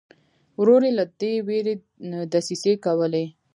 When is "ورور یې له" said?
0.59-1.05